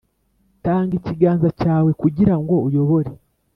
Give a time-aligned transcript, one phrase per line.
[0.63, 3.09] tanga ikiganza cyawe kugirango uyobore